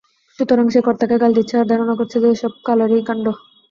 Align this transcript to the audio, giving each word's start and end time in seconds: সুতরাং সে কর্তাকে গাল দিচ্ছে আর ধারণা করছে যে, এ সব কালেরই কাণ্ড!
সুতরাং 0.39 0.65
সে 0.69 0.79
কর্তাকে 0.81 1.15
গাল 1.19 1.31
দিচ্ছে 1.37 1.55
আর 1.57 1.69
ধারণা 1.71 1.93
করছে 1.99 2.17
যে, 2.23 2.29
এ 2.29 2.41
সব 2.41 2.53
কালেরই 2.67 3.03
কাণ্ড! 3.07 3.25